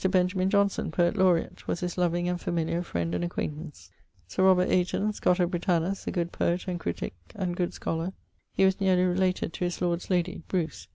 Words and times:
Benjamin 0.09 0.49
Johnson_, 0.49 0.91
Poet 0.91 1.15
Laureat, 1.15 1.67
was 1.67 1.81
his 1.81 1.95
loving 1.95 2.27
and 2.27 2.41
familiar 2.41 2.81
friend 2.81 3.13
and 3.13 3.23
acquaintance._ 3.23 3.91
Aiton_, 4.67 5.13
Scoto 5.13 5.45
Britannus, 5.47 6.07
a 6.07 6.11
good 6.11 6.31
poet 6.31 6.67
and 6.67 6.79
critique 6.79 7.13
and 7.35 7.55
good 7.55 7.71
scholar. 7.71 8.11
He 8.51 8.65
was 8.65 8.81
neerly 8.81 9.03
related 9.03 9.53
to 9.53 9.63
his 9.65 9.79
lord's 9.79 10.09
lady 10.09 10.41
(Bruce). 10.47 10.87